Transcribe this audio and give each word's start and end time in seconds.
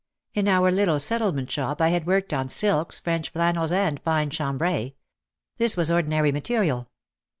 In 0.33 0.47
our 0.47 0.71
little 0.71 0.99
Settlement 0.99 1.51
shop 1.51 1.79
I 1.79 1.89
had 1.89 2.07
worked 2.07 2.33
on 2.33 2.49
silks, 2.49 2.99
French 2.99 3.29
flannels 3.29 3.71
and 3.71 3.99
fine 3.99 4.31
chambray. 4.31 4.95
This 5.57 5.77
was 5.77 5.91
ordinary 5.91 6.31
material. 6.31 6.89